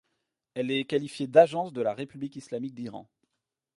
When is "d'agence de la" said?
1.27-1.93